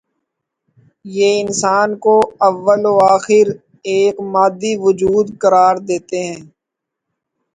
یہ 1.15 1.29
انسان 1.43 1.89
کو 2.03 2.15
اوّ 2.45 2.73
ل 2.81 2.83
و 2.93 2.97
آخر 3.15 3.45
ایک 3.89 4.15
مادی 4.33 4.73
وجود 4.85 5.25
قرار 5.41 5.75
دیتے 5.87 6.19
ہیں۔ 6.27 6.41